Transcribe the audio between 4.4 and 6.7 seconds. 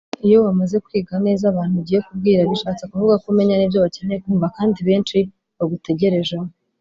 kandi benshi bagutegerejemo